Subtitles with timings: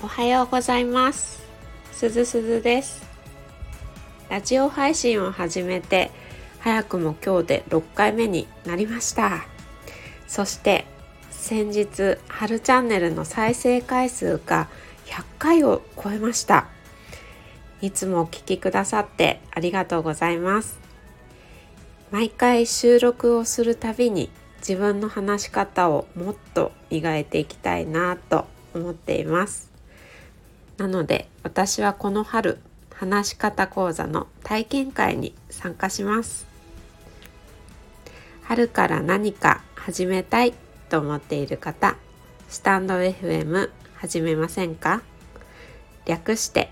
[0.00, 1.42] おはようございます。
[1.90, 3.04] すずすずです。
[4.28, 6.12] ラジオ配信を始めて
[6.60, 9.44] 早くも今日で6回目になりました。
[10.28, 10.86] そして
[11.32, 14.68] 先日春チャンネルの再生回数が
[15.06, 16.68] 100回を超えました。
[17.80, 20.78] いつもお聴きくださってありがとうございます。
[22.12, 29.76] 毎回収録をするたびに自分の話し方をもっと磨いていきたいなと思っています。
[30.78, 32.58] なので私はこの春
[32.94, 36.46] 話し方講座の体験会に参加します。
[38.42, 40.54] 春から何か始めたい
[40.88, 41.96] と思っている方
[42.48, 45.02] スタンド FM 始めませんか？
[46.06, 46.70] 略して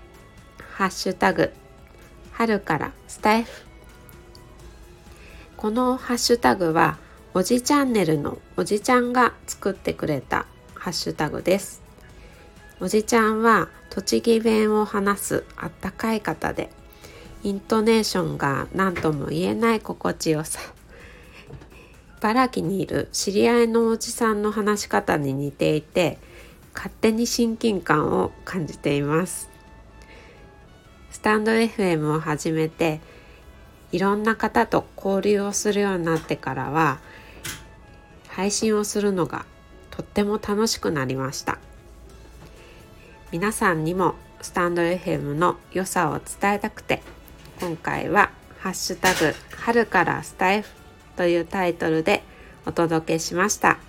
[0.73, 1.53] ハッシュタグ
[2.31, 3.63] 春からスタイフ。
[5.55, 6.97] このハッシュタグは
[7.33, 11.81] おじチャンネルのおじちゃんが作ってくれたハッシュタグです。
[12.79, 16.69] おじちゃんは栃木弁を話すあったかい方で
[17.41, 20.59] イントネーションが何とも言えない心地よさ。
[22.19, 26.19] 茨城にいる知り合いのおじさんの話し方に似ていて
[26.75, 29.49] 勝手に親近感を感じています。
[31.09, 33.01] スタンド FM を始めて
[33.91, 36.99] いろんな方と交流をするようになってからは
[38.27, 39.47] 配信をするのが
[39.89, 41.57] とっても楽しくなりました。
[43.29, 47.01] 皆さんにもスタンド FM の良さを伝えたくて
[47.59, 50.69] 今回は「ハッシュタグ春からスタイフ」
[51.17, 52.23] というタイトルで
[52.65, 53.79] お届けしました。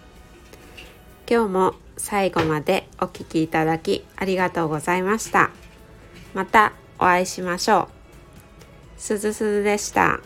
[1.31, 5.51] 今日も最後までお聴きいただきありがとうございました。
[6.35, 7.89] またお会いしましょ
[8.97, 9.01] う。
[9.01, 10.21] すずすずでした。